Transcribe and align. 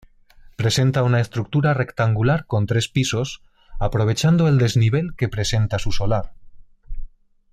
Presenta 0.55 1.03
una 1.03 1.19
estructura 1.19 1.75
rectangular 1.75 2.47
con 2.47 2.65
tres 2.65 2.87
pisos 2.89 3.43
aprovechando 3.79 4.47
el 4.47 4.57
desnivel 4.57 5.13
que 5.15 5.29
presenta 5.29 5.77
su 5.77 5.91
solar. 5.91 6.33